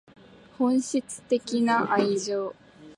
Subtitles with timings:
[0.57, 2.55] 本質的な愛情